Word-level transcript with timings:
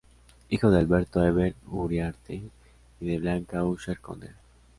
Hijo 0.49 0.71
de 0.71 0.79
Alberto 0.79 1.23
Heber 1.23 1.53
Uriarte 1.69 2.41
y 2.99 3.05
de 3.05 3.19
Blanca 3.19 3.63
Usher 3.63 3.99
Conde. 3.99 4.31